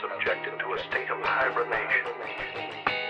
subjected 0.00 0.58
to 0.58 0.72
a 0.74 0.78
state 0.88 1.10
of 1.10 1.20
hibernation. 1.20 3.03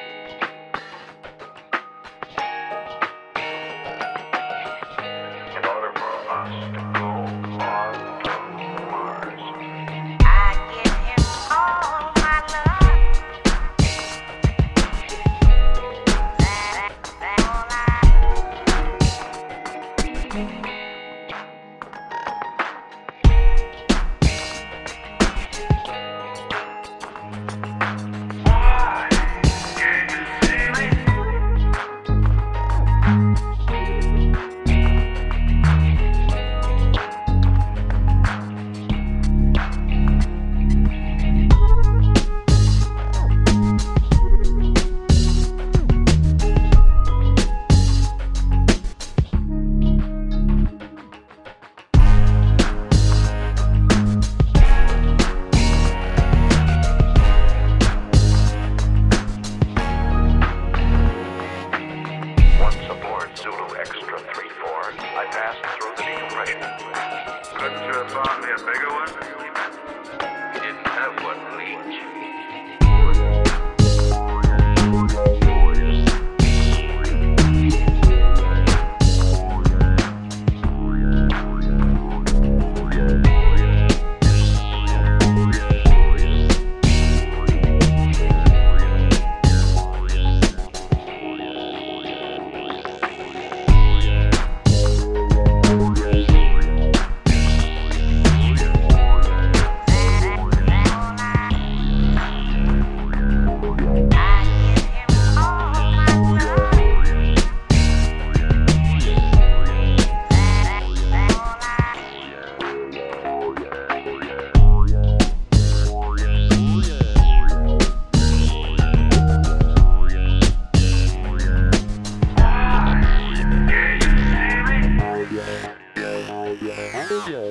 Right 127.15 127.45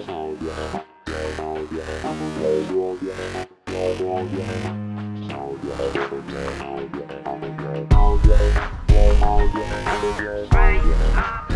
up. 11.16 11.53